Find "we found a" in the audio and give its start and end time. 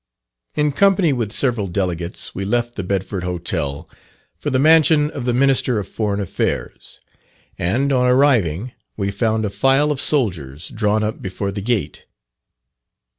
8.97-9.51